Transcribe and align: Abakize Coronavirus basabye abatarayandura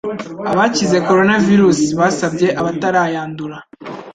Abakize 0.51 0.97
Coronavirus 1.07 1.79
basabye 1.99 2.47
abatarayandura 2.59 3.57